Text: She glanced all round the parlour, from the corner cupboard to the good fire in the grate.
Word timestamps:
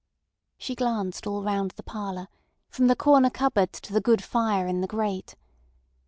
She 0.57 0.73
glanced 0.73 1.27
all 1.27 1.43
round 1.43 1.73
the 1.75 1.83
parlour, 1.83 2.27
from 2.71 2.87
the 2.87 2.95
corner 2.95 3.29
cupboard 3.29 3.71
to 3.73 3.93
the 3.93 4.01
good 4.01 4.23
fire 4.23 4.65
in 4.65 4.81
the 4.81 4.87
grate. 4.87 5.35